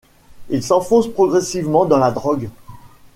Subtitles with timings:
[0.49, 2.49] Il s'enfonce progressivement dans la drogue.